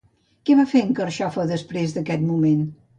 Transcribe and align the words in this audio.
Què 0.49 0.55
va 0.59 0.65
fer 0.71 0.81
en 0.87 0.89
Carxofa, 1.01 1.47
després 1.55 1.97
d'aquest 1.99 2.29
moment? 2.35 2.69